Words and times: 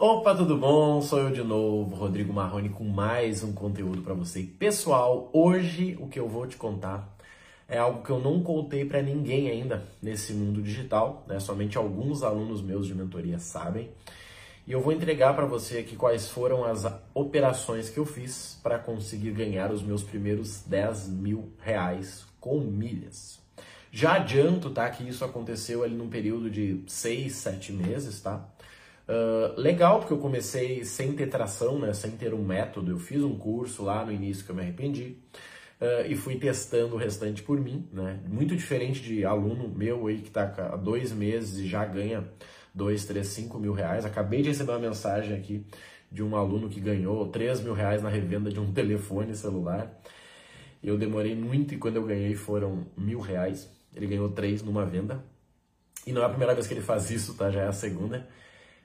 Opa, 0.00 0.32
tudo 0.32 0.56
bom? 0.56 1.02
Sou 1.02 1.18
eu 1.18 1.32
de 1.32 1.42
novo, 1.42 1.96
Rodrigo 1.96 2.32
Marrone, 2.32 2.68
com 2.68 2.84
mais 2.84 3.42
um 3.42 3.52
conteúdo 3.52 4.00
para 4.00 4.14
você. 4.14 4.44
Pessoal, 4.44 5.28
hoje 5.32 5.98
o 5.98 6.06
que 6.06 6.20
eu 6.20 6.28
vou 6.28 6.46
te 6.46 6.56
contar 6.56 7.16
é 7.66 7.78
algo 7.78 8.04
que 8.04 8.10
eu 8.10 8.20
não 8.20 8.40
contei 8.40 8.84
para 8.84 9.02
ninguém 9.02 9.50
ainda 9.50 9.82
nesse 10.00 10.32
mundo 10.32 10.62
digital, 10.62 11.24
né? 11.26 11.40
Somente 11.40 11.76
alguns 11.76 12.22
alunos 12.22 12.62
meus 12.62 12.86
de 12.86 12.94
mentoria 12.94 13.40
sabem. 13.40 13.90
E 14.68 14.70
eu 14.70 14.80
vou 14.80 14.92
entregar 14.92 15.34
para 15.34 15.46
você 15.46 15.78
aqui 15.78 15.96
quais 15.96 16.28
foram 16.28 16.64
as 16.64 16.86
operações 17.12 17.90
que 17.90 17.98
eu 17.98 18.06
fiz 18.06 18.56
para 18.62 18.78
conseguir 18.78 19.32
ganhar 19.32 19.72
os 19.72 19.82
meus 19.82 20.04
primeiros 20.04 20.62
10 20.62 21.08
mil 21.08 21.52
reais 21.58 22.24
com 22.38 22.60
milhas. 22.60 23.40
Já 23.90 24.14
adianto, 24.14 24.70
tá, 24.70 24.88
que 24.90 25.02
isso 25.08 25.24
aconteceu 25.24 25.82
ali 25.82 25.96
num 25.96 26.08
período 26.08 26.48
de 26.48 26.84
6, 26.86 27.32
7 27.32 27.72
meses, 27.72 28.20
tá? 28.20 28.48
Uh, 29.08 29.58
legal, 29.58 30.00
porque 30.00 30.12
eu 30.12 30.18
comecei 30.18 30.84
sem 30.84 31.14
ter 31.14 31.28
tração, 31.28 31.78
né, 31.78 31.94
sem 31.94 32.10
ter 32.10 32.34
um 32.34 32.44
método. 32.44 32.90
Eu 32.90 32.98
fiz 32.98 33.22
um 33.22 33.38
curso 33.38 33.82
lá 33.82 34.04
no 34.04 34.12
início 34.12 34.44
que 34.44 34.50
eu 34.50 34.54
me 34.54 34.60
arrependi 34.60 35.16
uh, 35.80 36.06
e 36.06 36.14
fui 36.14 36.36
testando 36.36 36.94
o 36.94 36.98
restante 36.98 37.42
por 37.42 37.58
mim. 37.58 37.88
Né? 37.90 38.20
Muito 38.28 38.54
diferente 38.54 39.00
de 39.00 39.24
aluno 39.24 39.66
meu 39.66 40.06
aí 40.06 40.18
que 40.18 40.28
está 40.28 40.42
há 40.42 40.76
dois 40.76 41.10
meses 41.10 41.58
e 41.58 41.66
já 41.66 41.86
ganha 41.86 42.22
2, 42.74 43.04
3, 43.06 43.26
5 43.26 43.58
mil 43.58 43.72
reais. 43.72 44.04
Acabei 44.04 44.42
de 44.42 44.50
receber 44.50 44.72
uma 44.72 44.78
mensagem 44.78 45.34
aqui 45.34 45.64
de 46.12 46.22
um 46.22 46.36
aluno 46.36 46.68
que 46.68 46.78
ganhou 46.78 47.28
3 47.28 47.62
mil 47.62 47.72
reais 47.72 48.02
na 48.02 48.10
revenda 48.10 48.50
de 48.50 48.60
um 48.60 48.70
telefone 48.74 49.34
celular. 49.34 49.90
Eu 50.82 50.98
demorei 50.98 51.34
muito 51.34 51.72
e 51.74 51.78
quando 51.78 51.96
eu 51.96 52.04
ganhei 52.04 52.34
foram 52.34 52.86
mil 52.94 53.20
reais. 53.20 53.70
Ele 53.94 54.06
ganhou 54.06 54.28
3 54.28 54.62
numa 54.62 54.84
venda. 54.84 55.24
E 56.06 56.12
não 56.12 56.22
é 56.22 56.26
a 56.26 56.28
primeira 56.28 56.54
vez 56.54 56.66
que 56.66 56.74
ele 56.74 56.82
faz 56.82 57.10
isso, 57.10 57.34
tá? 57.34 57.50
Já 57.50 57.62
é 57.62 57.66
a 57.66 57.72
segunda. 57.72 58.28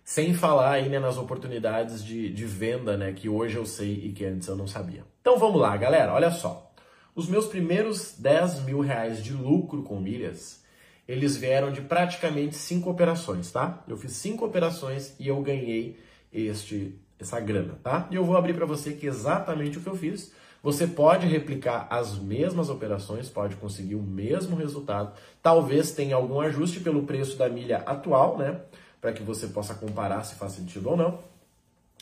Sem 0.03 0.33
falar 0.33 0.71
aí 0.71 0.89
né, 0.89 0.99
nas 0.99 1.17
oportunidades 1.17 2.03
de, 2.03 2.29
de 2.29 2.45
venda, 2.45 2.97
né? 2.97 3.13
Que 3.13 3.29
hoje 3.29 3.55
eu 3.55 3.65
sei 3.65 3.93
e 4.05 4.11
que 4.11 4.25
antes 4.25 4.47
eu 4.47 4.55
não 4.55 4.67
sabia. 4.67 5.05
Então 5.21 5.39
vamos 5.39 5.61
lá, 5.61 5.75
galera, 5.77 6.13
olha 6.13 6.29
só. 6.29 6.71
Os 7.15 7.27
meus 7.27 7.45
primeiros 7.45 8.15
10 8.17 8.63
mil 8.63 8.81
reais 8.81 9.23
de 9.23 9.33
lucro 9.33 9.83
com 9.83 9.99
milhas, 9.99 10.63
eles 11.07 11.37
vieram 11.37 11.71
de 11.71 11.81
praticamente 11.81 12.55
cinco 12.55 12.89
operações, 12.89 13.51
tá? 13.51 13.83
Eu 13.87 13.95
fiz 13.95 14.13
cinco 14.13 14.45
operações 14.45 15.15
e 15.19 15.27
eu 15.27 15.41
ganhei 15.41 15.99
este 16.31 16.99
essa 17.19 17.39
grana, 17.39 17.79
tá? 17.81 18.07
E 18.11 18.15
eu 18.15 18.25
vou 18.25 18.35
abrir 18.35 18.53
para 18.53 18.65
você 18.65 18.93
que 18.93 19.05
exatamente 19.05 19.77
o 19.77 19.81
que 19.81 19.87
eu 19.87 19.95
fiz. 19.95 20.33
Você 20.61 20.87
pode 20.87 21.27
replicar 21.27 21.87
as 21.89 22.17
mesmas 22.17 22.69
operações, 22.69 23.29
pode 23.29 23.55
conseguir 23.57 23.95
o 23.95 24.01
mesmo 24.01 24.55
resultado. 24.55 25.13
Talvez 25.41 25.91
tenha 25.91 26.15
algum 26.15 26.39
ajuste 26.39 26.79
pelo 26.79 27.03
preço 27.03 27.37
da 27.37 27.49
milha 27.49 27.77
atual, 27.85 28.37
né? 28.37 28.61
Para 29.03 29.11
que 29.11 29.21
você 29.21 29.47
possa 29.47 29.73
comparar 29.73 30.23
se 30.23 30.35
faz 30.35 30.53
sentido 30.53 30.91
ou 30.91 30.95
não. 30.95 31.19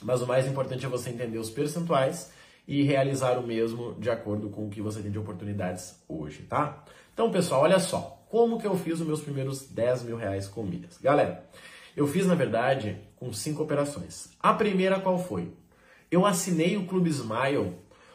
Mas 0.03 0.21
o 0.21 0.27
mais 0.27 0.45
importante 0.45 0.85
é 0.85 0.87
você 0.87 1.09
entender 1.09 1.39
os 1.39 1.49
percentuais 1.49 2.31
e 2.67 2.83
realizar 2.83 3.39
o 3.39 3.41
mesmo 3.47 3.95
de 3.95 4.07
acordo 4.07 4.51
com 4.51 4.67
o 4.67 4.69
que 4.69 4.83
você 4.83 5.01
tem 5.01 5.09
de 5.09 5.17
oportunidades 5.17 5.95
hoje, 6.07 6.43
tá? 6.43 6.85
Então, 7.11 7.31
pessoal, 7.31 7.63
olha 7.63 7.79
só. 7.79 8.23
Como 8.29 8.59
que 8.61 8.67
eu 8.67 8.77
fiz 8.77 8.99
os 8.99 9.07
meus 9.07 9.19
primeiros 9.19 9.67
10 9.67 10.03
mil 10.03 10.15
reais 10.15 10.47
com 10.47 10.61
milhas? 10.61 10.99
Galera, 11.01 11.43
eu 11.97 12.05
fiz, 12.05 12.27
na 12.27 12.35
verdade, 12.35 13.01
com 13.15 13.33
cinco 13.33 13.63
operações. 13.63 14.29
A 14.39 14.53
primeira 14.53 14.99
qual 14.99 15.17
foi? 15.17 15.51
Eu 16.11 16.23
assinei 16.23 16.77
o 16.77 16.85
Clube 16.85 17.09
Smile 17.09 17.73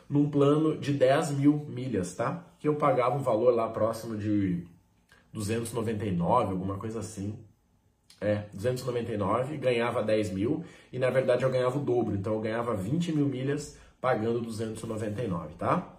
num 0.09 0.31
plano 0.31 0.78
de 0.78 0.93
10 0.93 1.33
mil 1.33 1.67
milhas, 1.69 2.15
tá? 2.15 2.47
Que 2.61 2.69
eu 2.69 2.77
pagava 2.77 3.17
um 3.17 3.23
valor 3.23 3.53
lá 3.53 3.69
próximo 3.69 4.17
de 4.17 4.65
299, 5.33 6.53
alguma 6.53 6.78
coisa 6.78 7.00
assim. 7.00 7.37
É, 8.21 8.45
299, 8.55 9.59
ganhava 9.59 10.03
10 10.03 10.31
mil 10.31 10.65
e 10.91 10.99
na 10.99 11.11
verdade 11.11 11.43
eu 11.43 11.51
ganhava 11.51 11.77
o 11.77 11.85
dobro, 11.85 12.15
então 12.15 12.33
eu 12.33 12.41
ganhava 12.41 12.75
20 12.75 13.12
mil 13.12 13.27
milhas 13.27 13.77
pagando 14.01 14.41
299, 14.41 15.55
tá? 15.59 15.97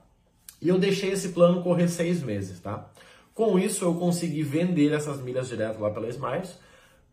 E 0.59 0.67
eu 0.67 0.79
deixei 0.79 1.11
esse 1.11 1.29
plano 1.29 1.61
correr 1.61 1.87
seis 1.87 2.23
meses, 2.23 2.59
tá? 2.59 2.89
Com 3.35 3.59
isso 3.59 3.85
eu 3.85 3.93
consegui 3.93 4.41
vender 4.41 4.91
essas 4.93 5.21
milhas 5.21 5.47
direto 5.47 5.79
lá 5.79 5.91
pela 5.91 6.09
Smiles, 6.09 6.57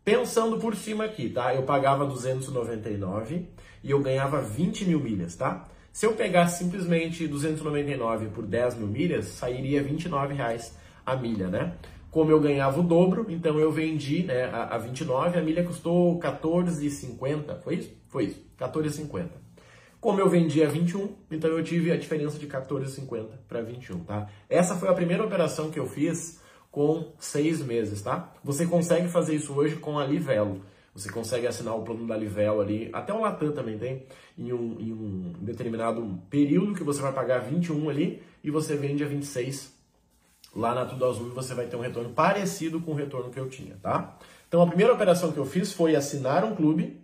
pensando 0.03 0.57
por 0.57 0.75
cima 0.75 1.05
aqui, 1.05 1.29
tá? 1.29 1.53
Eu 1.53 1.63
pagava 1.63 2.05
299 2.05 3.47
e 3.83 3.91
eu 3.91 4.01
ganhava 4.01 4.41
20 4.41 4.85
mil 4.85 4.99
milhas, 4.99 5.35
tá? 5.35 5.65
Se 5.93 6.05
eu 6.05 6.13
pegar 6.13 6.47
simplesmente 6.47 7.27
299 7.27 8.27
por 8.29 8.45
10 8.45 8.75
mil 8.75 8.87
milhas, 8.87 9.25
sairia 9.25 9.83
29 9.83 10.33
reais 10.33 10.75
a 11.05 11.15
milha, 11.15 11.47
né? 11.47 11.75
Como 12.15 12.31
eu 12.31 12.39
ganhava 12.39 12.79
o 12.79 12.83
dobro, 12.83 13.25
então 13.27 13.59
eu 13.59 13.69
vendi 13.69 14.23
né, 14.23 14.45
a, 14.45 14.75
a 14.75 14.77
29, 14.77 15.37
a 15.37 15.41
milha 15.41 15.65
custou 15.65 16.17
14,50. 16.17 17.59
Foi 17.59 17.75
isso? 17.75 17.91
Foi 18.07 18.23
isso, 18.23 18.41
14,50. 18.57 19.31
Como 19.99 20.21
eu 20.21 20.29
vendi 20.29 20.63
a 20.63 20.69
21, 20.69 21.13
então 21.29 21.49
eu 21.49 21.61
tive 21.61 21.91
a 21.91 21.97
diferença 21.97 22.39
de 22.39 22.47
14,50 22.47 23.31
para 23.49 23.61
21, 23.61 24.05
tá? 24.05 24.29
Essa 24.49 24.77
foi 24.77 24.87
a 24.87 24.93
primeira 24.93 25.25
operação 25.25 25.69
que 25.69 25.77
eu 25.77 25.87
fiz 25.87 26.39
com 26.71 27.11
seis 27.19 27.61
meses, 27.61 28.01
tá? 28.01 28.33
Você 28.41 28.65
consegue 28.65 29.09
fazer 29.09 29.35
isso 29.35 29.53
hoje 29.53 29.75
com 29.75 29.99
a 29.99 30.05
Livelo. 30.05 30.61
Você 30.93 31.11
consegue 31.11 31.45
assinar 31.45 31.75
o 31.75 31.83
plano 31.83 32.07
da 32.07 32.15
Livelo 32.15 32.61
ali, 32.61 32.89
até 32.93 33.13
o 33.13 33.19
Latam 33.19 33.51
também 33.51 33.77
tem, 33.77 34.05
em 34.37 34.53
um, 34.53 34.79
em 34.79 34.93
um 34.93 35.33
determinado 35.41 36.17
período 36.29 36.75
que 36.75 36.83
você 36.83 37.01
vai 37.01 37.11
pagar 37.11 37.39
21 37.39 37.89
ali 37.89 38.23
e 38.41 38.49
você 38.49 38.77
vende 38.77 39.03
a 39.03 39.07
26 39.07 39.74
lá 40.55 40.73
na 40.73 40.85
Tudo 40.85 41.05
Azul 41.05 41.29
você 41.31 41.53
vai 41.53 41.67
ter 41.67 41.75
um 41.75 41.81
retorno 41.81 42.09
parecido 42.11 42.79
com 42.79 42.91
o 42.91 42.95
retorno 42.95 43.29
que 43.29 43.39
eu 43.39 43.49
tinha, 43.49 43.75
tá? 43.81 44.17
Então 44.47 44.61
a 44.61 44.67
primeira 44.67 44.93
operação 44.93 45.31
que 45.31 45.37
eu 45.37 45.45
fiz 45.45 45.73
foi 45.73 45.95
assinar 45.95 46.45
um 46.45 46.55
clube 46.55 47.01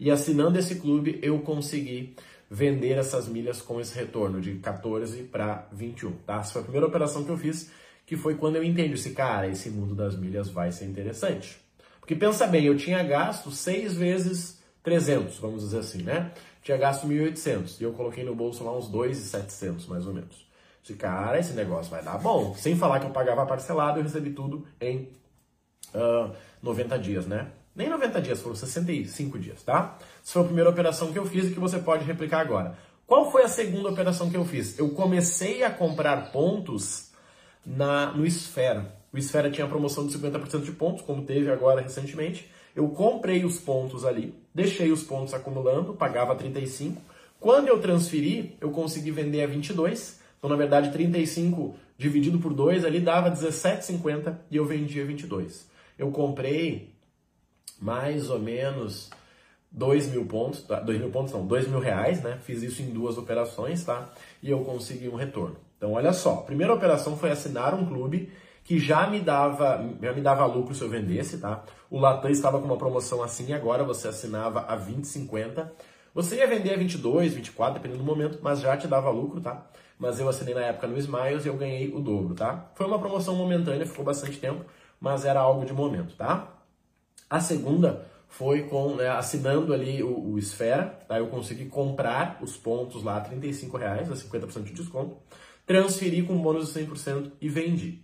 e 0.00 0.10
assinando 0.10 0.58
esse 0.58 0.76
clube 0.76 1.18
eu 1.22 1.38
consegui 1.40 2.16
vender 2.50 2.96
essas 2.96 3.28
milhas 3.28 3.60
com 3.60 3.78
esse 3.80 3.94
retorno 3.94 4.40
de 4.40 4.54
14 4.54 5.24
para 5.24 5.68
21, 5.72 6.12
tá? 6.26 6.36
Essa 6.36 6.52
foi 6.52 6.60
a 6.62 6.64
primeira 6.64 6.86
operação 6.86 7.24
que 7.24 7.30
eu 7.30 7.36
fiz, 7.36 7.70
que 8.06 8.16
foi 8.16 8.36
quando 8.36 8.56
eu 8.56 8.64
entendi 8.64 8.94
esse 8.94 9.10
cara, 9.10 9.48
esse 9.48 9.68
mundo 9.68 9.94
das 9.94 10.16
milhas 10.16 10.48
vai 10.48 10.72
ser 10.72 10.86
interessante. 10.86 11.58
Porque 12.00 12.14
pensa 12.14 12.46
bem, 12.46 12.64
eu 12.64 12.76
tinha 12.76 13.02
gasto 13.02 13.50
6 13.50 13.94
vezes 13.94 14.62
300, 14.82 15.36
vamos 15.38 15.62
dizer 15.62 15.80
assim, 15.80 16.02
né? 16.02 16.32
Tinha 16.62 16.78
gasto 16.78 17.06
1.800 17.06 17.80
e 17.80 17.84
eu 17.84 17.92
coloquei 17.92 18.24
no 18.24 18.34
bolso 18.34 18.64
lá 18.64 18.74
uns 18.76 18.90
2.700 18.90 19.86
mais 19.86 20.06
ou 20.06 20.14
menos. 20.14 20.47
Esse 20.82 20.94
cara, 20.94 21.38
esse 21.38 21.52
negócio 21.52 21.90
vai 21.90 22.02
dar 22.02 22.18
bom. 22.18 22.54
Sem 22.54 22.76
falar 22.76 23.00
que 23.00 23.06
eu 23.06 23.10
pagava 23.10 23.44
parcelado, 23.46 23.98
eu 23.98 24.04
recebi 24.04 24.30
tudo 24.30 24.66
em 24.80 25.08
uh, 25.94 26.32
90 26.62 26.98
dias, 26.98 27.26
né? 27.26 27.48
Nem 27.74 27.88
90 27.88 28.20
dias, 28.20 28.40
foram 28.40 28.56
65 28.56 29.38
dias, 29.38 29.62
tá? 29.62 29.96
Essa 30.22 30.32
foi 30.32 30.42
a 30.42 30.44
primeira 30.46 30.70
operação 30.70 31.12
que 31.12 31.18
eu 31.18 31.26
fiz 31.26 31.46
e 31.46 31.54
que 31.54 31.60
você 31.60 31.78
pode 31.78 32.04
replicar 32.04 32.40
agora. 32.40 32.76
Qual 33.06 33.30
foi 33.30 33.42
a 33.44 33.48
segunda 33.48 33.88
operação 33.88 34.28
que 34.28 34.36
eu 34.36 34.44
fiz? 34.44 34.78
Eu 34.78 34.90
comecei 34.90 35.62
a 35.62 35.70
comprar 35.70 36.32
pontos 36.32 37.10
na, 37.64 38.12
no 38.12 38.26
Esfera. 38.26 38.94
O 39.12 39.16
Esfera 39.16 39.50
tinha 39.50 39.66
promoção 39.66 40.06
de 40.06 40.18
50% 40.18 40.62
de 40.62 40.72
pontos, 40.72 41.02
como 41.02 41.22
teve 41.22 41.50
agora 41.50 41.80
recentemente. 41.80 42.50
Eu 42.74 42.88
comprei 42.88 43.44
os 43.44 43.58
pontos 43.58 44.04
ali, 44.04 44.34
deixei 44.54 44.92
os 44.92 45.02
pontos 45.02 45.32
acumulando, 45.32 45.94
pagava 45.94 46.34
35. 46.34 47.00
Quando 47.40 47.68
eu 47.68 47.80
transferi, 47.80 48.56
eu 48.60 48.70
consegui 48.70 49.10
vender 49.10 49.42
a 49.42 49.46
22 49.46 50.17
então, 50.38 50.48
na 50.48 50.56
verdade, 50.56 50.90
35 50.92 51.74
dividido 51.96 52.38
por 52.38 52.54
2 52.54 52.84
ali 52.84 53.00
dava 53.00 53.30
17,50 53.30 54.36
e 54.50 54.56
eu 54.56 54.64
vendia 54.64 55.04
22. 55.04 55.68
Eu 55.98 56.10
comprei 56.12 56.94
mais 57.80 58.30
ou 58.30 58.38
menos 58.38 59.10
2 59.70 60.08
mil 60.08 60.24
pontos, 60.26 60.62
2 60.62 60.68
tá? 60.68 60.84
mil 60.84 61.10
pontos 61.10 61.32
não, 61.32 61.44
2 61.46 61.68
mil 61.68 61.80
reais, 61.80 62.22
né? 62.22 62.38
Fiz 62.42 62.62
isso 62.62 62.82
em 62.82 62.90
duas 62.90 63.18
operações, 63.18 63.84
tá? 63.84 64.08
E 64.42 64.50
eu 64.50 64.60
consegui 64.60 65.08
um 65.08 65.16
retorno. 65.16 65.56
Então, 65.76 65.92
olha 65.92 66.12
só, 66.12 66.34
a 66.34 66.42
primeira 66.42 66.72
operação 66.72 67.16
foi 67.16 67.30
assinar 67.30 67.74
um 67.74 67.84
clube 67.84 68.32
que 68.64 68.78
já 68.78 69.06
me 69.06 69.20
dava, 69.20 69.84
já 70.00 70.12
me 70.12 70.20
dava 70.20 70.44
lucro 70.46 70.74
se 70.74 70.82
eu 70.82 70.88
vendesse, 70.88 71.38
tá? 71.38 71.64
O 71.90 71.98
Latam 71.98 72.30
estava 72.30 72.58
com 72.58 72.66
uma 72.66 72.76
promoção 72.76 73.22
assim, 73.22 73.52
agora 73.52 73.82
você 73.82 74.08
assinava 74.08 74.60
a 74.60 74.76
20,50. 74.76 75.68
Você 76.14 76.36
ia 76.36 76.46
vender 76.46 76.74
a 76.74 76.76
22, 76.76 77.34
24, 77.34 77.74
dependendo 77.74 78.02
do 78.02 78.06
momento, 78.06 78.38
mas 78.42 78.60
já 78.60 78.76
te 78.76 78.86
dava 78.86 79.10
lucro, 79.10 79.40
tá? 79.40 79.66
Mas 79.98 80.20
eu 80.20 80.28
assinei 80.28 80.54
na 80.54 80.62
época 80.62 80.86
no 80.86 80.96
Smiles 80.96 81.44
e 81.44 81.48
eu 81.48 81.56
ganhei 81.56 81.92
o 81.92 82.00
dobro, 82.00 82.34
tá? 82.34 82.70
Foi 82.74 82.86
uma 82.86 82.98
promoção 82.98 83.34
momentânea, 83.34 83.84
ficou 83.84 84.04
bastante 84.04 84.38
tempo, 84.38 84.64
mas 85.00 85.24
era 85.24 85.40
algo 85.40 85.66
de 85.66 85.72
momento, 85.72 86.14
tá? 86.14 86.54
A 87.28 87.40
segunda 87.40 88.06
foi 88.28 88.64
com 88.64 88.94
né, 88.94 89.08
assinando 89.08 89.74
ali 89.74 90.02
o, 90.02 90.32
o 90.32 90.38
Esfera, 90.38 90.86
tá? 91.08 91.18
Eu 91.18 91.26
consegui 91.26 91.66
comprar 91.66 92.38
os 92.40 92.56
pontos 92.56 93.02
lá, 93.02 93.20
35 93.20 93.76
reais, 93.76 94.10
a 94.10 94.14
50% 94.14 94.62
de 94.64 94.72
desconto, 94.72 95.16
transferi 95.66 96.22
com 96.22 96.40
bônus 96.40 96.72
de 96.72 96.80
100% 96.80 97.32
e 97.40 97.48
vendi. 97.48 98.02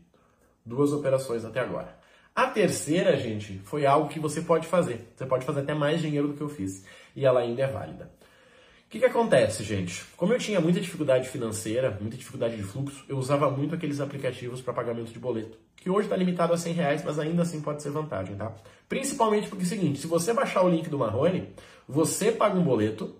Duas 0.66 0.92
operações 0.92 1.44
até 1.44 1.60
agora. 1.60 1.96
A 2.34 2.48
terceira, 2.48 3.16
gente, 3.16 3.58
foi 3.60 3.86
algo 3.86 4.08
que 4.08 4.18
você 4.18 4.40
pode 4.40 4.66
fazer. 4.66 5.12
Você 5.14 5.24
pode 5.24 5.44
fazer 5.44 5.60
até 5.60 5.72
mais 5.72 6.00
dinheiro 6.00 6.28
do 6.28 6.34
que 6.34 6.40
eu 6.40 6.48
fiz. 6.48 6.84
E 7.14 7.24
ela 7.24 7.40
ainda 7.40 7.62
é 7.62 7.66
válida 7.66 8.10
que, 8.94 9.00
que 9.00 9.06
acontece, 9.06 9.64
gente? 9.64 10.04
Como 10.16 10.32
eu 10.32 10.38
tinha 10.38 10.60
muita 10.60 10.80
dificuldade 10.80 11.28
financeira, 11.28 11.98
muita 12.00 12.16
dificuldade 12.16 12.56
de 12.56 12.62
fluxo, 12.62 13.04
eu 13.08 13.18
usava 13.18 13.50
muito 13.50 13.74
aqueles 13.74 14.00
aplicativos 14.00 14.62
para 14.62 14.72
pagamento 14.72 15.12
de 15.12 15.18
boleto, 15.18 15.58
que 15.74 15.90
hoje 15.90 16.06
está 16.06 16.16
limitado 16.16 16.52
a 16.52 16.56
100 16.56 16.72
reais, 16.74 17.02
mas 17.04 17.18
ainda 17.18 17.42
assim 17.42 17.60
pode 17.60 17.82
ser 17.82 17.90
vantagem, 17.90 18.36
tá? 18.36 18.54
Principalmente 18.88 19.48
porque 19.48 19.64
é 19.64 19.66
o 19.66 19.68
seguinte, 19.68 19.98
se 19.98 20.06
você 20.06 20.32
baixar 20.32 20.62
o 20.62 20.68
link 20.68 20.88
do 20.88 20.96
Marrone, 20.96 21.52
você 21.88 22.30
paga 22.30 22.56
um 22.56 22.62
boleto, 22.62 23.16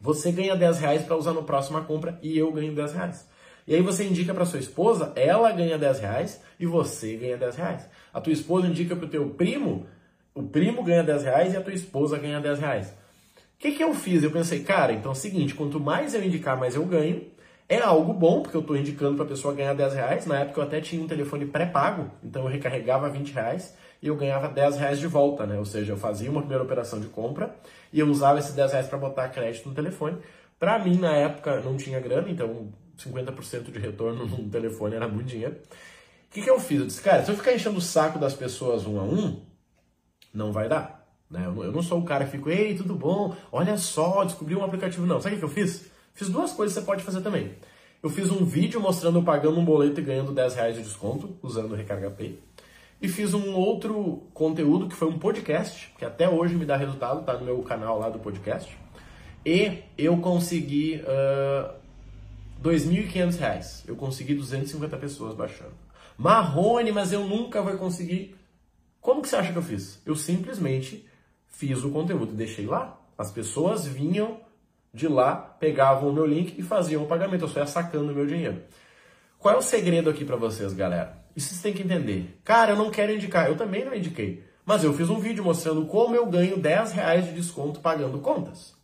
você 0.00 0.32
ganha 0.32 0.56
10 0.56 0.80
reais 0.80 1.02
para 1.04 1.14
usar 1.14 1.32
no 1.32 1.44
próxima 1.44 1.80
compra 1.82 2.18
e 2.20 2.36
eu 2.36 2.50
ganho 2.50 2.74
10 2.74 2.92
reais. 2.92 3.28
E 3.68 3.76
aí 3.76 3.82
você 3.82 4.02
indica 4.02 4.34
para 4.34 4.44
sua 4.46 4.58
esposa, 4.58 5.12
ela 5.14 5.52
ganha 5.52 5.78
10 5.78 6.00
reais 6.00 6.42
e 6.58 6.66
você 6.66 7.14
ganha 7.14 7.36
10 7.36 7.54
reais. 7.54 7.88
A 8.12 8.20
tua 8.20 8.32
esposa 8.32 8.66
indica 8.66 8.96
para 8.96 9.06
o 9.06 9.08
teu 9.08 9.30
primo, 9.30 9.86
o 10.34 10.42
primo 10.42 10.82
ganha 10.82 11.04
10 11.04 11.22
reais 11.22 11.54
e 11.54 11.56
a 11.56 11.60
tua 11.60 11.72
esposa 11.72 12.18
ganha 12.18 12.40
10 12.40 12.58
reais. 12.58 12.97
O 13.58 13.60
que, 13.60 13.72
que 13.72 13.82
eu 13.82 13.92
fiz? 13.92 14.22
Eu 14.22 14.30
pensei, 14.30 14.62
cara, 14.62 14.92
então 14.92 15.10
é 15.10 15.14
o 15.14 15.16
seguinte, 15.16 15.52
quanto 15.52 15.80
mais 15.80 16.14
eu 16.14 16.24
indicar, 16.24 16.56
mais 16.56 16.76
eu 16.76 16.84
ganho. 16.86 17.26
É 17.68 17.80
algo 17.80 18.12
bom, 18.14 18.40
porque 18.40 18.56
eu 18.56 18.60
estou 18.60 18.76
indicando 18.76 19.16
para 19.16 19.24
a 19.24 19.28
pessoa 19.28 19.52
ganhar 19.52 19.74
10 19.74 19.94
reais. 19.94 20.26
Na 20.26 20.38
época 20.38 20.60
eu 20.60 20.64
até 20.64 20.80
tinha 20.80 21.02
um 21.02 21.08
telefone 21.08 21.44
pré-pago, 21.44 22.08
então 22.22 22.42
eu 22.44 22.48
recarregava 22.48 23.10
20 23.10 23.32
reais 23.32 23.76
e 24.00 24.06
eu 24.06 24.14
ganhava 24.16 24.48
10 24.48 24.76
reais 24.76 25.00
de 25.00 25.08
volta, 25.08 25.44
né? 25.44 25.58
Ou 25.58 25.64
seja, 25.64 25.92
eu 25.92 25.96
fazia 25.96 26.30
uma 26.30 26.40
primeira 26.40 26.62
operação 26.62 27.00
de 27.00 27.08
compra 27.08 27.52
e 27.92 27.98
eu 27.98 28.06
usava 28.08 28.38
esses 28.38 28.54
10 28.54 28.72
reais 28.72 28.86
para 28.86 28.96
botar 28.96 29.28
crédito 29.28 29.68
no 29.68 29.74
telefone. 29.74 30.18
Para 30.56 30.78
mim, 30.78 30.96
na 30.96 31.16
época, 31.16 31.60
não 31.60 31.76
tinha 31.76 31.98
grana, 31.98 32.30
então 32.30 32.72
50% 32.96 33.72
de 33.72 33.78
retorno 33.80 34.24
no 34.38 34.48
telefone 34.48 34.94
era 34.94 35.08
muito 35.08 35.26
dinheiro. 35.26 35.56
O 35.56 36.30
que, 36.30 36.42
que 36.42 36.50
eu 36.50 36.60
fiz? 36.60 36.78
Eu 36.78 36.86
disse, 36.86 37.02
cara, 37.02 37.24
se 37.24 37.30
eu 37.30 37.36
ficar 37.36 37.52
enchendo 37.52 37.78
o 37.78 37.82
saco 37.82 38.20
das 38.20 38.34
pessoas 38.34 38.86
um 38.86 39.00
a 39.00 39.02
um, 39.02 39.42
não 40.32 40.52
vai 40.52 40.68
dar. 40.68 40.97
Né? 41.30 41.44
Eu 41.46 41.72
não 41.72 41.82
sou 41.82 42.00
o 42.00 42.04
cara 42.04 42.24
que 42.24 42.32
fica, 42.32 42.50
ei, 42.50 42.74
tudo 42.74 42.94
bom? 42.94 43.34
Olha 43.52 43.76
só, 43.76 44.24
descobri 44.24 44.54
um 44.54 44.64
aplicativo. 44.64 45.06
Não, 45.06 45.20
sabe 45.20 45.36
o 45.36 45.38
que 45.38 45.44
eu 45.44 45.48
fiz? 45.48 45.90
Fiz 46.14 46.28
duas 46.28 46.52
coisas 46.52 46.74
que 46.74 46.80
você 46.80 46.86
pode 46.86 47.04
fazer 47.04 47.20
também. 47.20 47.54
Eu 48.02 48.08
fiz 48.08 48.30
um 48.30 48.44
vídeo 48.44 48.80
mostrando 48.80 49.18
eu 49.18 49.22
pagando 49.22 49.58
um 49.58 49.64
boleto 49.64 50.00
e 50.00 50.02
ganhando 50.02 50.32
10 50.32 50.54
reais 50.54 50.76
de 50.76 50.82
desconto 50.82 51.36
usando 51.42 51.72
o 51.72 51.74
Recarga 51.74 52.10
Pay. 52.10 52.38
E 53.00 53.08
fiz 53.08 53.34
um 53.34 53.54
outro 53.54 54.22
conteúdo 54.34 54.88
que 54.88 54.94
foi 54.94 55.08
um 55.08 55.18
podcast, 55.18 55.92
que 55.98 56.04
até 56.04 56.28
hoje 56.28 56.54
me 56.54 56.64
dá 56.64 56.76
resultado, 56.76 57.24
tá 57.24 57.34
no 57.34 57.44
meu 57.44 57.62
canal 57.62 57.98
lá 57.98 58.08
do 58.08 58.18
podcast. 58.18 58.76
E 59.44 59.82
eu 59.96 60.16
consegui 60.18 61.02
uh, 61.02 61.72
2.500 62.62 63.38
reais. 63.38 63.84
Eu 63.86 63.96
consegui 63.96 64.34
250 64.34 64.96
pessoas 64.96 65.34
baixando. 65.34 65.72
Marrone, 66.16 66.90
mas 66.90 67.12
eu 67.12 67.24
nunca 67.24 67.62
vou 67.62 67.76
conseguir. 67.76 68.36
Como 69.00 69.22
que 69.22 69.28
você 69.28 69.36
acha 69.36 69.52
que 69.52 69.58
eu 69.58 69.62
fiz? 69.62 70.00
Eu 70.04 70.16
simplesmente 70.16 71.07
fiz 71.48 71.82
o 71.84 71.90
conteúdo 71.90 72.32
e 72.32 72.36
deixei 72.36 72.66
lá. 72.66 72.98
As 73.16 73.30
pessoas 73.30 73.86
vinham 73.86 74.40
de 74.92 75.08
lá, 75.08 75.34
pegavam 75.34 76.10
o 76.10 76.12
meu 76.12 76.26
link 76.26 76.58
e 76.58 76.62
faziam 76.62 77.02
o 77.02 77.06
pagamento. 77.06 77.44
Eu 77.44 77.48
só 77.48 77.60
ia 77.60 77.66
sacando 77.66 78.12
o 78.12 78.14
meu 78.14 78.26
dinheiro. 78.26 78.62
Qual 79.38 79.54
é 79.54 79.58
o 79.58 79.62
segredo 79.62 80.10
aqui 80.10 80.24
para 80.24 80.36
vocês, 80.36 80.72
galera? 80.72 81.16
Isso 81.34 81.48
vocês 81.48 81.62
têm 81.62 81.72
que 81.72 81.82
entender. 81.82 82.40
Cara, 82.44 82.72
eu 82.72 82.76
não 82.76 82.90
quero 82.90 83.12
indicar. 83.12 83.48
Eu 83.48 83.56
também 83.56 83.84
não 83.84 83.94
indiquei. 83.94 84.44
Mas 84.64 84.84
eu 84.84 84.92
fiz 84.92 85.08
um 85.08 85.18
vídeo 85.18 85.42
mostrando 85.42 85.86
como 85.86 86.14
eu 86.14 86.26
ganho 86.26 86.58
10 86.58 86.92
reais 86.92 87.24
de 87.24 87.32
desconto 87.32 87.80
pagando 87.80 88.18
contas. 88.18 88.74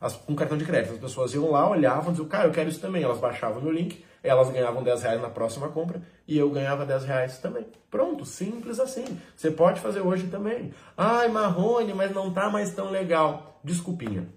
As, 0.00 0.14
com 0.14 0.34
cartão 0.34 0.58
de 0.58 0.64
crédito. 0.64 0.94
As 0.94 0.98
pessoas 0.98 1.32
iam 1.32 1.50
lá, 1.50 1.68
olhavam, 1.68 2.10
diziam, 2.10 2.28
cara, 2.28 2.48
eu 2.48 2.52
quero 2.52 2.68
isso 2.68 2.80
também. 2.80 3.02
Elas 3.02 3.18
baixavam 3.18 3.62
meu 3.62 3.72
link, 3.72 4.04
elas 4.22 4.50
ganhavam 4.50 4.82
10 4.82 5.02
reais 5.02 5.22
na 5.22 5.30
próxima 5.30 5.68
compra 5.68 6.02
e 6.26 6.36
eu 6.36 6.50
ganhava 6.50 6.84
10 6.84 7.04
reais 7.04 7.38
também. 7.38 7.66
Pronto, 7.90 8.24
simples 8.24 8.78
assim. 8.78 9.18
Você 9.36 9.50
pode 9.50 9.80
fazer 9.80 10.00
hoje 10.00 10.26
também. 10.26 10.72
Ai, 10.96 11.28
Marrone, 11.28 11.94
mas 11.94 12.14
não 12.14 12.32
tá 12.32 12.50
mais 12.50 12.74
tão 12.74 12.90
legal. 12.90 13.60
Desculpinha. 13.64 14.28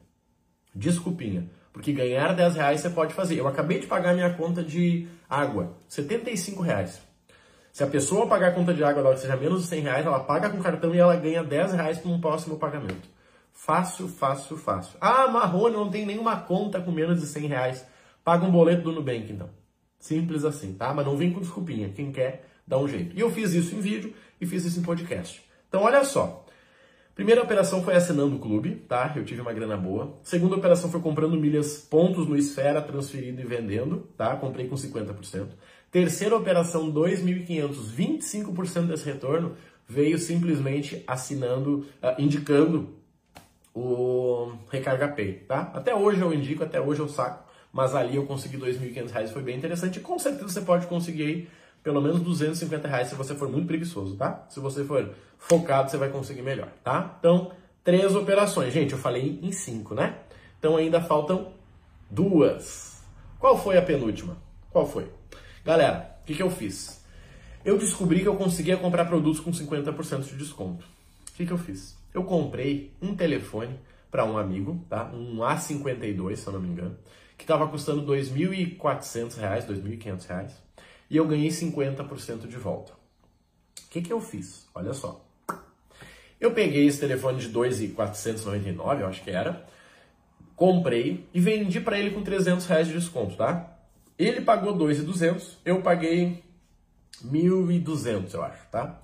Desculpinha. 0.73 1.49
Porque 1.71 1.91
ganhar 1.91 2.33
10 2.33 2.55
reais 2.55 2.81
você 2.81 2.89
pode 2.89 3.13
fazer. 3.13 3.39
Eu 3.39 3.47
acabei 3.47 3.79
de 3.79 3.87
pagar 3.87 4.13
minha 4.13 4.33
conta 4.33 4.63
de 4.63 5.07
água, 5.29 5.75
75 5.87 6.61
reais. 6.61 7.01
Se 7.71 7.83
a 7.83 7.87
pessoa 7.87 8.27
pagar 8.27 8.49
a 8.49 8.51
conta 8.51 8.71
de 8.71 8.83
água 8.83 9.13
que 9.13 9.21
seja 9.21 9.35
menos 9.35 9.63
de 9.63 9.67
100 9.67 9.81
reais, 9.81 10.05
ela 10.05 10.19
paga 10.19 10.49
com 10.49 10.61
cartão 10.61 10.93
e 10.93 10.99
ela 10.99 11.15
ganha 11.15 11.43
10 11.43 11.73
reais 11.73 11.97
para 11.97 12.11
um 12.11 12.21
próximo 12.21 12.57
pagamento. 12.57 13.09
Fácil, 13.51 14.07
fácil, 14.07 14.57
fácil. 14.57 14.95
Ah, 15.01 15.27
Marrone 15.27 15.75
não 15.75 15.89
tem 15.89 16.05
nenhuma 16.05 16.39
conta 16.39 16.79
com 16.79 16.91
menos 16.91 17.19
de 17.19 17.25
100 17.25 17.47
reais. 17.47 17.87
Paga 18.23 18.45
um 18.45 18.51
boleto 18.51 18.83
do 18.83 18.91
Nubank, 18.91 19.31
então. 19.31 19.49
Simples 20.03 20.43
assim, 20.43 20.73
tá? 20.73 20.93
Mas 20.93 21.05
não 21.05 21.15
vem 21.15 21.31
com 21.31 21.39
desculpinha. 21.39 21.87
Quem 21.87 22.11
quer, 22.11 22.45
dá 22.67 22.77
um 22.77 22.85
jeito. 22.89 23.15
E 23.15 23.21
eu 23.21 23.31
fiz 23.31 23.53
isso 23.53 23.73
em 23.73 23.79
vídeo 23.79 24.13
e 24.39 24.45
fiz 24.45 24.65
isso 24.65 24.77
em 24.77 24.83
podcast. 24.83 25.41
Então, 25.69 25.81
olha 25.83 26.03
só. 26.03 26.45
Primeira 27.15 27.41
operação 27.41 27.81
foi 27.81 27.95
assinando 27.95 28.35
o 28.35 28.39
clube, 28.39 28.75
tá? 28.85 29.13
Eu 29.15 29.23
tive 29.23 29.39
uma 29.39 29.53
grana 29.53 29.77
boa. 29.77 30.19
Segunda 30.21 30.57
operação 30.57 30.91
foi 30.91 30.99
comprando 30.99 31.39
milhas, 31.39 31.77
pontos 31.77 32.27
no 32.27 32.35
Esfera, 32.35 32.81
transferindo 32.81 33.39
e 33.39 33.45
vendendo, 33.45 34.09
tá? 34.17 34.35
Comprei 34.35 34.67
com 34.67 34.75
50%. 34.75 35.47
Terceira 35.89 36.35
operação, 36.35 36.91
2.500, 36.91 37.73
25% 37.95 38.87
desse 38.87 39.05
retorno 39.05 39.55
veio 39.87 40.17
simplesmente 40.17 41.01
assinando, 41.07 41.87
uh, 42.03 42.21
indicando 42.21 42.89
o 43.73 44.51
Recarga 44.69 45.07
Pay, 45.07 45.45
tá? 45.47 45.71
Até 45.73 45.95
hoje 45.95 46.19
eu 46.19 46.33
indico, 46.33 46.61
até 46.61 46.81
hoje 46.81 46.99
eu 46.99 47.07
saco, 47.07 47.52
mas 47.73 47.95
ali 47.95 48.15
eu 48.15 48.25
consegui 48.25 48.57
R$ 48.57 48.71
2.500, 48.71 49.29
foi 49.29 49.41
bem 49.41 49.57
interessante. 49.57 49.99
E 49.99 50.01
com 50.01 50.17
certeza 50.19 50.47
você 50.47 50.61
pode 50.61 50.87
conseguir 50.87 51.23
aí 51.23 51.49
pelo 51.83 51.99
menos 51.99 52.21
250 52.21 52.87
reais 52.87 53.09
se 53.09 53.15
você 53.15 53.35
for 53.35 53.49
muito 53.49 53.67
preguiçoso, 53.67 54.15
tá? 54.15 54.45
Se 54.49 54.59
você 54.59 54.85
for 54.85 55.13
focado, 55.37 55.91
você 55.91 55.97
vai 55.97 56.09
conseguir 56.09 56.43
melhor, 56.43 56.69
tá? 56.83 57.17
Então, 57.19 57.51
três 57.83 58.15
operações. 58.15 58.71
Gente, 58.71 58.93
eu 58.93 58.97
falei 58.99 59.39
em 59.41 59.51
cinco, 59.51 59.93
né? 59.93 60.19
Então 60.59 60.77
ainda 60.77 61.01
faltam 61.01 61.51
duas. 62.09 63.03
Qual 63.39 63.57
foi 63.57 63.77
a 63.77 63.81
penúltima? 63.81 64.37
Qual 64.69 64.87
foi? 64.87 65.09
Galera, 65.65 66.15
o 66.21 66.25
que, 66.25 66.35
que 66.35 66.43
eu 66.43 66.49
fiz? 66.49 67.03
Eu 67.65 67.77
descobri 67.77 68.21
que 68.21 68.27
eu 68.27 68.35
conseguia 68.35 68.77
comprar 68.77 69.05
produtos 69.05 69.41
com 69.41 69.51
50% 69.51 70.23
de 70.23 70.37
desconto. 70.37 70.85
O 71.31 71.35
que, 71.35 71.45
que 71.45 71.51
eu 71.51 71.57
fiz? 71.57 71.97
eu 72.13 72.23
comprei 72.23 72.91
um 73.01 73.15
telefone 73.15 73.79
para 74.11 74.23
um 74.23 74.37
amigo, 74.37 74.85
tá? 74.87 75.11
Um 75.13 75.37
A52, 75.37 76.35
se 76.35 76.47
eu 76.47 76.53
não 76.53 76.59
me 76.59 76.69
engano, 76.69 76.95
que 77.37 77.43
estava 77.43 77.67
custando 77.67 78.01
R$ 78.11 78.21
2.400, 78.21 79.37
R$ 79.37 79.61
2.500, 79.61 80.51
e 81.09 81.17
eu 81.17 81.27
ganhei 81.27 81.49
50% 81.49 82.47
de 82.47 82.57
volta. 82.57 82.93
O 82.93 83.89
que, 83.89 84.01
que 84.01 84.13
eu 84.13 84.19
fiz? 84.19 84.67
Olha 84.73 84.93
só. 84.93 85.23
Eu 86.39 86.51
peguei 86.51 86.85
esse 86.87 86.99
telefone 86.99 87.39
de 87.39 87.49
2.499, 87.49 88.99
eu 88.99 89.07
acho 89.07 89.23
que 89.23 89.31
era, 89.31 89.65
comprei 90.55 91.27
e 91.33 91.39
vendi 91.39 91.79
para 91.79 91.97
ele 91.97 92.11
com 92.11 92.21
300 92.21 92.65
reais 92.65 92.87
de 92.87 92.93
desconto, 92.93 93.35
tá? 93.35 93.77
Ele 94.17 94.41
pagou 94.41 94.75
2.200, 94.77 95.57
eu 95.63 95.81
paguei 95.81 96.43
1.200, 97.25 98.33
eu 98.33 98.43
acho, 98.43 98.67
tá? 98.69 99.01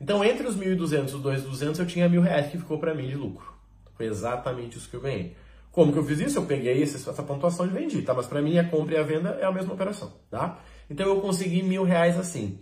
Então, 0.00 0.24
entre 0.24 0.46
os 0.46 0.56
1.200 0.56 1.10
e 1.10 1.14
os 1.14 1.22
2.200, 1.44 1.78
eu 1.78 1.86
tinha 1.86 2.08
mil 2.08 2.22
reais 2.22 2.50
que 2.50 2.58
ficou 2.58 2.78
para 2.78 2.94
mim 2.94 3.08
de 3.08 3.16
lucro. 3.16 3.52
Foi 3.96 4.06
exatamente 4.06 4.78
isso 4.78 4.88
que 4.88 4.96
eu 4.96 5.00
ganhei. 5.00 5.36
Como 5.78 5.92
que 5.92 5.98
eu 6.00 6.02
fiz 6.02 6.18
isso? 6.18 6.40
Eu 6.40 6.44
peguei 6.44 6.82
essa 6.82 7.22
pontuação 7.22 7.64
e 7.64 7.68
vendi, 7.68 8.02
tá? 8.02 8.12
Mas 8.12 8.26
para 8.26 8.42
mim 8.42 8.58
a 8.58 8.68
compra 8.68 8.96
e 8.96 8.98
a 8.98 9.02
venda 9.04 9.38
é 9.40 9.44
a 9.44 9.52
mesma 9.52 9.74
operação, 9.74 10.12
tá? 10.28 10.58
Então 10.90 11.06
eu 11.06 11.20
consegui 11.20 11.62
mil 11.62 11.84
reais 11.84 12.18
assim. 12.18 12.58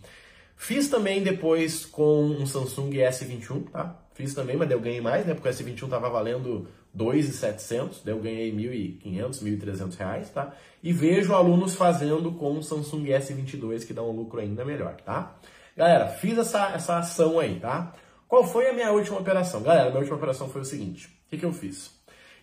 Fiz 0.54 0.90
também 0.90 1.22
depois 1.22 1.86
com 1.86 2.26
um 2.26 2.44
Samsung 2.44 2.90
S21, 2.90 3.70
tá? 3.70 3.96
Fiz 4.12 4.34
também, 4.34 4.54
mas 4.54 4.70
eu 4.70 4.78
ganhei 4.78 5.00
mais, 5.00 5.24
né? 5.24 5.32
Porque 5.32 5.48
o 5.48 5.50
S21 5.50 5.88
tava 5.88 6.10
valendo 6.10 6.68
2.700, 6.94 8.00
daí 8.04 8.12
eu 8.12 8.20
ganhei 8.20 8.52
1.500, 8.52 9.42
1.300 9.42 9.96
reais, 9.96 10.28
tá? 10.28 10.54
E 10.82 10.92
vejo 10.92 11.32
alunos 11.32 11.74
fazendo 11.74 12.32
com 12.32 12.52
um 12.52 12.62
Samsung 12.62 13.06
S22 13.06 13.86
que 13.86 13.94
dá 13.94 14.02
um 14.02 14.12
lucro 14.12 14.40
ainda 14.40 14.62
melhor, 14.62 14.94
tá? 14.96 15.38
Galera, 15.74 16.08
fiz 16.08 16.36
essa, 16.36 16.72
essa 16.74 16.98
ação 16.98 17.40
aí, 17.40 17.58
tá? 17.58 17.94
Qual 18.28 18.44
foi 18.44 18.68
a 18.68 18.74
minha 18.74 18.92
última 18.92 19.18
operação? 19.18 19.62
Galera, 19.62 19.88
minha 19.88 20.00
última 20.00 20.18
operação 20.18 20.50
foi 20.50 20.60
o 20.60 20.66
seguinte: 20.66 21.06
o 21.06 21.30
que, 21.30 21.38
que 21.38 21.46
eu 21.46 21.52
fiz? 21.54 21.95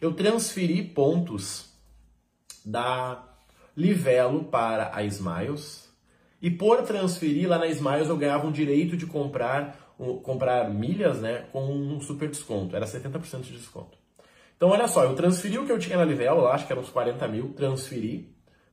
Eu 0.04 0.12
transferi 0.12 0.84
pontos 0.84 1.72
da 2.66 3.24
Livelo 3.74 4.44
para 4.44 4.92
a 4.94 5.02
Smiles 5.06 5.90
e 6.42 6.52
por 6.52 6.82
transferir 6.82 7.48
lá 7.48 7.58
na 7.58 7.68
Smiles 7.68 8.10
eu 8.10 8.18
ganhava 8.18 8.46
um 8.46 8.52
direito 8.52 8.98
de 8.98 9.06
comprar, 9.06 9.96
comprar 10.22 10.70
milhas 10.70 11.22
né, 11.22 11.46
com 11.54 11.64
um 11.72 12.02
super 12.02 12.28
desconto, 12.28 12.76
era 12.76 12.86
70% 12.86 13.44
de 13.44 13.54
desconto. 13.54 13.98
Então 14.58 14.72
olha 14.72 14.90
só, 14.90 15.06
eu 15.06 15.16
transferi 15.16 15.58
o 15.58 15.66
que 15.66 15.72
eu 15.72 15.80
tinha 15.80 15.98
na 15.98 16.04
Livelo, 16.04 16.48
acho 16.48 16.68
que 16.68 16.74
eram 16.74 16.82
uns 16.82 16.90
40 16.90 17.26
mil, 17.30 17.54
transferi, 17.54 18.30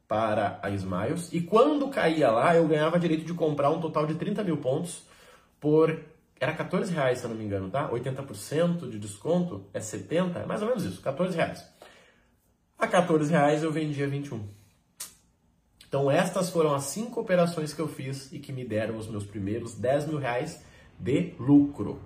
para 0.08 0.58
a 0.60 0.70
Smiles. 0.70 1.32
E 1.32 1.40
quando 1.40 1.86
caía 1.90 2.32
lá, 2.32 2.56
eu 2.56 2.66
ganhava 2.66 2.98
direito 2.98 3.24
de 3.24 3.34
comprar 3.34 3.70
um 3.70 3.80
total 3.80 4.04
de 4.04 4.16
30 4.16 4.42
mil 4.42 4.56
pontos 4.56 5.04
por. 5.60 5.96
Era 6.40 6.54
14 6.54 6.90
reais, 6.94 7.18
se 7.18 7.24
eu 7.24 7.28
não 7.28 7.36
me 7.36 7.44
engano, 7.44 7.68
tá? 7.68 7.90
80% 7.90 8.88
de 8.88 8.98
desconto 8.98 9.66
é 9.74 9.80
70, 9.80 10.38
é 10.38 10.46
mais 10.46 10.62
ou 10.62 10.68
menos 10.68 10.84
isso, 10.84 11.02
14 11.02 11.36
reais. 11.36 11.70
A 12.78 12.88
14 12.88 13.30
reais 13.30 13.62
eu 13.62 13.70
vendia 13.70 14.08
21. 14.08 14.48
Então 15.86 16.10
estas 16.10 16.48
foram 16.48 16.74
as 16.74 16.84
cinco 16.84 17.20
operações 17.20 17.74
que 17.74 17.80
eu 17.80 17.86
fiz 17.86 18.32
e 18.32 18.38
que 18.38 18.54
me 18.54 18.64
deram 18.64 18.96
os 18.96 19.06
meus 19.06 19.24
primeiros 19.24 19.74
10 19.74 20.06
mil 20.06 20.18
reais 20.18 20.64
de 20.98 21.34
lucro. 21.38 22.00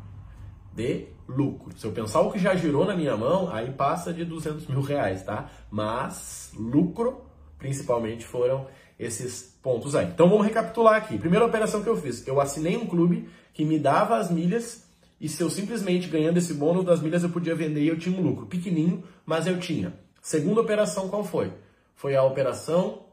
de 0.73 1.07
lucro. 1.29 1.79
Se 1.79 1.87
eu 1.87 1.93
pensar 1.93 2.21
o 2.23 2.33
que 2.33 2.38
já 2.41 2.57
girou 2.57 2.85
na 2.85 2.97
minha 2.97 3.17
mão, 3.17 3.55
aí 3.55 3.71
passa 3.71 4.12
de 4.12 4.25
200 4.25 4.67
mil 4.67 4.81
reais, 4.81 5.23
tá? 5.23 5.49
Mas 5.71 6.50
lucro, 6.57 7.25
principalmente, 7.57 8.25
foram 8.25 8.67
esses 8.99 9.57
pontos 9.62 9.95
aí. 9.95 10.07
Então 10.07 10.29
vamos 10.29 10.45
recapitular 10.45 10.97
aqui. 10.97 11.17
Primeira 11.19 11.47
operação 11.47 11.85
que 11.85 11.88
eu 11.88 11.97
fiz, 11.97 12.26
eu 12.26 12.41
assinei 12.41 12.76
um 12.76 12.87
clube 12.87 13.29
que 13.55 13.65
me 13.65 13.79
dava 13.79 14.19
as 14.19 14.31
milhas 14.31 14.85
e 15.21 15.29
se 15.29 15.43
eu 15.43 15.49
simplesmente 15.49 16.09
ganhando 16.09 16.37
esse 16.37 16.53
bônus 16.53 16.85
das 16.85 17.01
milhas 17.01 17.23
eu 17.23 17.31
podia 17.31 17.55
vender 17.55 17.81
e 17.81 17.89
eu 17.89 17.99
tinha 17.99 18.19
um 18.19 18.23
lucro 18.23 18.45
pequenininho, 18.45 19.03
mas 19.25 19.47
eu 19.47 19.59
tinha. 19.59 19.95
Segunda 20.21 20.61
operação 20.61 21.09
qual 21.09 21.25
foi? 21.25 21.53
Foi 21.95 22.15
a 22.17 22.23
operação 22.23 23.05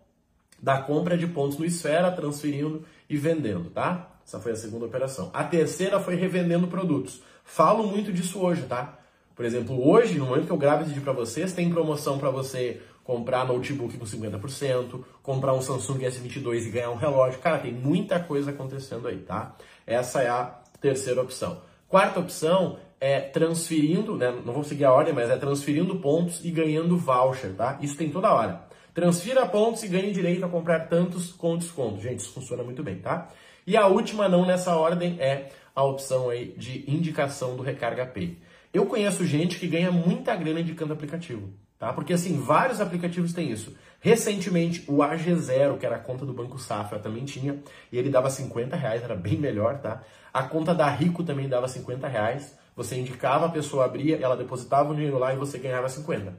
da 0.61 0.81
compra 0.81 1.17
de 1.17 1.27
pontos 1.27 1.57
no 1.57 1.65
Esfera, 1.65 2.11
transferindo 2.11 2.83
e 3.09 3.15
vendendo, 3.15 3.69
tá? 3.69 4.19
Essa 4.25 4.39
foi 4.39 4.51
a 4.51 4.55
segunda 4.55 4.85
operação. 4.85 5.29
A 5.33 5.43
terceira 5.43 5.99
foi 5.99 6.15
revendendo 6.15 6.67
produtos. 6.67 7.21
Falo 7.43 7.87
muito 7.87 8.11
disso 8.11 8.39
hoje, 8.39 8.63
tá? 8.63 8.97
Por 9.35 9.45
exemplo, 9.45 9.89
hoje, 9.89 10.17
no 10.17 10.25
momento 10.25 10.45
que 10.45 10.51
eu 10.51 10.57
gravo 10.57 10.81
esse 10.81 10.89
vídeo 10.89 11.03
para 11.03 11.13
vocês, 11.13 11.53
tem 11.53 11.69
promoção 11.69 12.19
para 12.19 12.29
você 12.29 12.81
comprar 13.11 13.45
notebook 13.45 13.97
com 13.97 14.05
50%, 14.05 15.03
comprar 15.21 15.53
um 15.53 15.61
Samsung 15.61 15.99
S22 15.99 16.67
e 16.67 16.69
ganhar 16.69 16.91
um 16.91 16.95
relógio. 16.95 17.41
Cara, 17.41 17.59
tem 17.59 17.73
muita 17.73 18.21
coisa 18.21 18.51
acontecendo 18.51 19.05
aí, 19.05 19.17
tá? 19.17 19.53
Essa 19.85 20.21
é 20.21 20.29
a 20.29 20.45
terceira 20.79 21.21
opção. 21.21 21.61
Quarta 21.89 22.21
opção 22.21 22.77
é 23.01 23.19
transferindo, 23.19 24.15
né? 24.15 24.31
Não 24.45 24.53
vou 24.53 24.63
seguir 24.63 24.85
a 24.85 24.93
ordem, 24.93 25.13
mas 25.13 25.29
é 25.29 25.35
transferindo 25.35 25.97
pontos 25.97 26.39
e 26.45 26.51
ganhando 26.51 26.95
voucher, 26.95 27.53
tá? 27.53 27.77
Isso 27.81 27.97
tem 27.97 28.09
toda 28.09 28.33
hora. 28.33 28.61
Transfira 28.93 29.45
pontos 29.45 29.83
e 29.83 29.89
ganhe 29.89 30.13
direito 30.13 30.45
a 30.45 30.47
comprar 30.47 30.87
tantos 30.87 31.33
com 31.33 31.57
desconto. 31.57 31.99
Gente, 31.99 32.19
isso 32.19 32.31
funciona 32.31 32.63
muito 32.63 32.81
bem, 32.81 32.99
tá? 32.99 33.27
E 33.67 33.75
a 33.75 33.87
última, 33.87 34.29
não 34.29 34.45
nessa 34.45 34.77
ordem, 34.77 35.17
é 35.19 35.49
a 35.75 35.83
opção 35.83 36.29
aí 36.29 36.53
de 36.57 36.89
indicação 36.89 37.57
do 37.57 37.61
Recarga 37.61 38.05
Pay. 38.05 38.37
Eu 38.73 38.85
conheço 38.85 39.25
gente 39.25 39.59
que 39.59 39.67
ganha 39.67 39.91
muita 39.91 40.33
grana 40.33 40.61
indicando 40.61 40.93
aplicativo, 40.93 41.49
tá? 41.81 41.91
Porque 41.91 42.13
assim, 42.13 42.37
vários 42.37 42.79
aplicativos 42.79 43.33
têm 43.33 43.49
isso. 43.51 43.75
Recentemente, 43.99 44.85
o 44.87 44.97
AG0, 44.97 45.79
que 45.79 45.85
era 45.85 45.95
a 45.95 45.99
conta 45.99 46.23
do 46.27 46.31
Banco 46.31 46.59
Safra, 46.59 46.99
também 46.99 47.25
tinha, 47.25 47.57
e 47.91 47.97
ele 47.97 48.11
dava 48.11 48.29
50 48.29 48.75
reais, 48.75 49.01
era 49.01 49.15
bem 49.15 49.35
melhor, 49.35 49.79
tá? 49.79 50.03
A 50.31 50.43
conta 50.43 50.75
da 50.75 50.87
Rico 50.87 51.23
também 51.23 51.49
dava 51.49 51.67
50 51.67 52.07
reais. 52.07 52.55
Você 52.75 52.95
indicava, 52.95 53.47
a 53.47 53.49
pessoa 53.49 53.85
abria, 53.85 54.15
ela 54.21 54.37
depositava 54.37 54.91
o 54.91 54.95
dinheiro 54.95 55.17
lá 55.17 55.33
e 55.33 55.37
você 55.37 55.57
ganhava 55.57 55.89
50. 55.89 56.31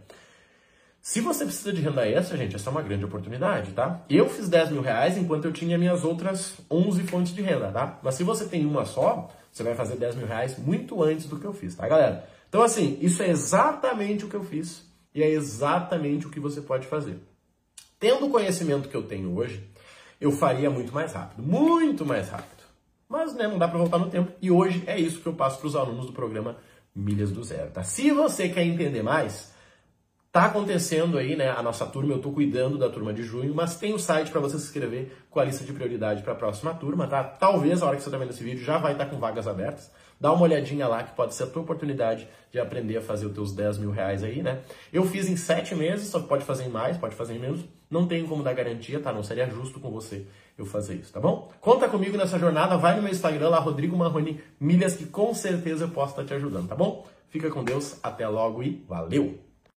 Se 1.01 1.21
você 1.21 1.45
precisa 1.45 1.73
de 1.73 1.81
renda 1.81 2.09
extra, 2.09 2.37
gente, 2.37 2.55
essa 2.55 2.71
é 2.71 2.73
uma 2.73 2.81
grande 2.81 3.05
oportunidade, 3.05 3.73
tá? 3.73 4.01
Eu 4.09 4.29
fiz 4.29 4.49
10 4.49 4.71
mil 4.71 4.81
reais 4.81 5.19
enquanto 5.19 5.47
eu 5.47 5.53
tinha 5.53 5.77
minhas 5.77 6.05
outras 6.05 6.55
11 6.71 7.03
fontes 7.03 7.35
de 7.35 7.43
renda, 7.43 7.73
tá? 7.73 7.99
Mas 8.01 8.15
se 8.15 8.23
você 8.23 8.45
tem 8.45 8.65
uma 8.65 8.85
só, 8.85 9.29
você 9.51 9.65
vai 9.65 9.75
fazer 9.75 9.97
10 9.97 10.15
mil 10.15 10.27
reais 10.29 10.57
muito 10.57 11.03
antes 11.03 11.27
do 11.27 11.37
que 11.37 11.45
eu 11.45 11.53
fiz, 11.53 11.75
tá, 11.75 11.89
galera? 11.89 12.29
Então, 12.49 12.63
assim, 12.63 12.97
isso 13.01 13.25
é 13.25 13.29
exatamente 13.29 14.25
o 14.25 14.29
que 14.29 14.37
eu 14.37 14.45
fiz 14.45 14.92
e 15.15 15.23
é 15.23 15.31
exatamente 15.31 16.27
o 16.27 16.31
que 16.31 16.41
você 16.41 16.61
pode 16.61 16.87
fazer. 16.87 17.19
Tendo 17.99 18.27
o 18.27 18.31
conhecimento 18.31 18.89
que 18.89 18.97
eu 18.97 19.03
tenho 19.03 19.37
hoje, 19.37 19.63
eu 20.21 20.33
faria 20.33 20.71
muito 20.71 20.93
mais 20.93 21.13
rápido, 21.13 21.43
muito 21.43 22.05
mais 22.05 22.29
rápido. 22.29 22.63
Mas, 23.09 23.35
né, 23.35 23.47
não 23.47 23.59
dá 23.59 23.69
para 23.69 23.79
voltar 23.79 23.99
no 23.99 24.09
tempo 24.09 24.33
e 24.41 24.51
hoje 24.51 24.83
é 24.87 24.99
isso 24.99 25.21
que 25.21 25.27
eu 25.27 25.35
passo 25.35 25.59
para 25.59 25.67
os 25.67 25.77
alunos 25.77 26.07
do 26.07 26.13
programa 26.13 26.57
Milhas 26.95 27.31
do 27.31 27.43
Zero, 27.45 27.71
tá? 27.71 27.83
Se 27.83 28.11
você 28.11 28.49
quer 28.49 28.65
entender 28.65 29.03
mais, 29.03 29.53
Tá 30.33 30.47
acontecendo 30.47 31.19
aí, 31.19 31.37
né, 31.37 31.51
a 31.51 31.63
nossa 31.63 31.85
turma, 31.85 32.15
eu 32.15 32.19
tô 32.19 32.33
cuidando 32.33 32.79
da 32.79 32.89
turma 32.89 33.13
de 33.13 33.23
junho, 33.23 33.55
mas 33.55 33.77
tem 33.77 33.93
o 33.93 33.99
site 33.99 34.31
para 34.31 34.41
você 34.41 34.59
se 34.59 34.65
inscrever 34.65 35.13
com 35.29 35.39
a 35.39 35.45
lista 35.45 35.63
de 35.63 35.75
prioridade 35.75 36.23
para 36.23 36.33
a 36.33 36.37
próxima 36.37 36.73
turma, 36.73 37.07
tá? 37.07 37.23
Talvez 37.23 37.83
a 37.83 37.87
hora 37.87 37.99
que 37.99 38.03
você 38.03 38.11
tá 38.11 38.17
vendo 38.17 38.31
esse 38.31 38.43
vídeo 38.43 38.65
já 38.65 38.79
vai 38.79 38.93
estar 38.93 39.05
tá 39.05 39.11
com 39.11 39.19
vagas 39.19 39.47
abertas. 39.47 39.91
Dá 40.19 40.33
uma 40.33 40.45
olhadinha 40.45 40.89
lá 40.89 41.03
que 41.03 41.15
pode 41.15 41.35
ser 41.35 41.43
a 41.43 41.47
tua 41.49 41.61
oportunidade 41.61 42.27
de 42.51 42.59
aprender 42.59 42.97
a 42.97 43.03
fazer 43.03 43.27
os 43.27 43.35
teus 43.35 43.53
10 43.53 43.77
mil 43.77 43.91
reais 43.91 44.25
aí, 44.25 44.43
né? 44.43 44.61
Eu 44.91 45.05
fiz 45.05 45.29
em 45.29 45.37
7 45.37 45.75
meses, 45.75 46.09
só 46.09 46.19
que 46.19 46.29
pode 46.29 46.45
fazer 46.45 46.65
em 46.65 46.71
mais, 46.71 46.97
pode 46.97 47.15
fazer 47.15 47.35
em 47.35 47.39
menos. 47.39 47.61
Não 47.91 48.07
tenho 48.07 48.27
como 48.27 48.43
dar 48.43 48.55
garantia, 48.55 49.01
tá? 49.01 49.13
Não 49.13 49.23
seria 49.23 49.47
justo 49.51 49.81
com 49.81 49.91
você 49.91 50.25
eu 50.57 50.65
fazer 50.65 50.95
isso, 50.95 51.13
tá 51.13 51.21
bom? 51.21 51.53
Conta 51.61 51.91
comigo 51.91 52.17
nessa 52.17 52.39
jornada, 52.39 52.79
vai 52.79 52.97
no 52.97 53.03
meu 53.03 53.13
Instagram 53.13 53.51
lá, 53.51 53.59
Rodrigo 53.59 53.99
Marrone 53.99 54.41
Milhas, 54.59 54.97
que 54.97 55.05
com 55.05 55.35
certeza 55.35 55.85
eu 55.85 55.91
posso 55.91 56.13
estar 56.13 56.23
tá 56.23 56.29
te 56.29 56.35
ajudando, 56.35 56.69
tá 56.69 56.75
bom? 56.75 57.07
Fica 57.29 57.51
com 57.51 57.63
Deus, 57.63 57.99
até 58.03 58.27
logo 58.27 58.63
e 58.63 58.83
valeu! 58.89 59.52